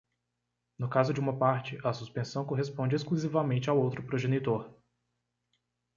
[0.79, 4.75] No caso de uma parte, a suspensão corresponde exclusivamente ao outro progenitor.